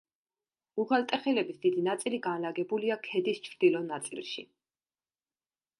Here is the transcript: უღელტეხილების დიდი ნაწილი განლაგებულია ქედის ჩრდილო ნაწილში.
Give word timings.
უღელტეხილების 0.83 1.59
დიდი 1.65 1.83
ნაწილი 1.89 2.21
განლაგებულია 2.29 2.99
ქედის 3.09 3.45
ჩრდილო 3.49 3.87
ნაწილში. 3.93 4.49